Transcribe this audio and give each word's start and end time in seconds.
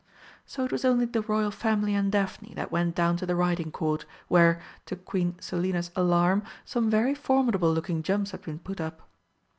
So 0.47 0.65
it 0.65 0.71
was 0.71 0.83
only 0.83 1.05
the 1.05 1.21
Royal 1.21 1.51
family 1.51 1.93
and 1.93 2.11
Daphne 2.11 2.53
that 2.55 2.71
went 2.71 2.95
down 2.95 3.17
to 3.17 3.27
the 3.27 3.35
Riding 3.35 3.69
Court, 3.71 4.03
where, 4.29 4.59
to 4.87 4.95
Queen 4.95 5.35
Selina's 5.39 5.91
alarm, 5.95 6.41
some 6.65 6.89
very 6.89 7.13
formidable 7.13 7.71
looking 7.71 8.01
jumps 8.01 8.31
had 8.31 8.41
been 8.41 8.57
put 8.57 8.81
up. 8.81 9.07